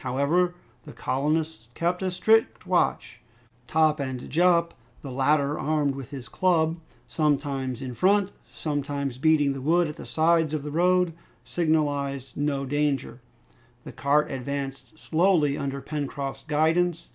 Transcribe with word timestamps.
However, 0.00 0.54
the 0.82 0.92
colonists 0.92 1.68
kept 1.72 2.02
a 2.02 2.10
strict 2.10 2.66
watch. 2.66 3.22
Top 3.66 4.00
and 4.00 4.28
Jup, 4.28 4.74
the 5.00 5.10
latter 5.10 5.58
armed 5.58 5.94
with 5.94 6.10
his 6.10 6.28
club, 6.28 6.78
sometimes 7.06 7.80
in 7.80 7.94
front, 7.94 8.30
sometimes 8.52 9.16
beating 9.16 9.54
the 9.54 9.62
wood 9.62 9.88
at 9.88 9.96
the 9.96 10.04
sides 10.04 10.52
of 10.52 10.62
the 10.62 10.70
road, 10.70 11.14
signalized 11.42 12.36
no 12.36 12.66
danger. 12.66 13.22
The 13.84 13.92
cart 13.92 14.30
advanced 14.30 14.98
slowly 14.98 15.56
under 15.56 15.80
Pencroft's 15.80 16.44
guidance. 16.44 17.08